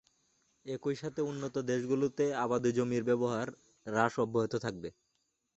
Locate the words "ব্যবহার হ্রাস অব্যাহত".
3.09-4.53